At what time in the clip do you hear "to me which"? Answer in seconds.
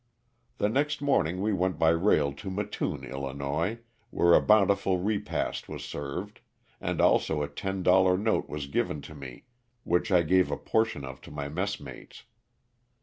9.03-10.11